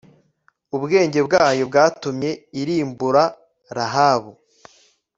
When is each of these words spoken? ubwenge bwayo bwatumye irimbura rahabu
ubwenge 0.75 1.19
bwayo 1.27 1.63
bwatumye 1.69 2.31
irimbura 2.61 3.23
rahabu 3.75 4.31